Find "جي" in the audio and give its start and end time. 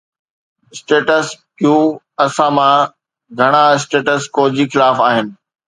4.55-4.63